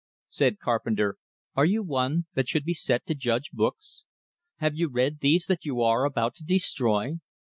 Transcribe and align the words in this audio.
Said 0.29 0.57
Carpenter: 0.57 1.17
"Are 1.53 1.63
you 1.65 1.83
one 1.83 2.25
that 2.33 2.47
should 2.49 2.63
be 2.63 2.73
set 2.73 3.05
to 3.05 3.13
judge 3.13 3.51
books? 3.51 4.03
Have 4.57 4.73
you 4.75 4.89
read 4.89 5.19
these 5.19 5.45
that 5.45 5.63
you 5.63 5.79
are 5.83 6.05
about 6.05 6.33
to 6.37 6.43
destroy?" 6.43 7.19